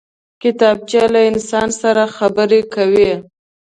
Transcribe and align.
کتابچه 0.41 1.03
له 1.13 1.21
انسان 1.29 1.69
سره 1.81 2.03
خبرې 2.17 2.61
کوي 2.73 3.11